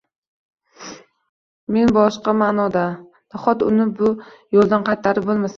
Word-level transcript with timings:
Men 1.75 1.93
boshqa 1.99 2.35
maʼnoda… 2.41 2.87
Nahot 2.93 3.67
uni 3.69 3.87
bu 4.01 4.11
yoʻldan 4.57 4.89
qaytarib 4.91 5.31
boʻlmasa?! 5.33 5.49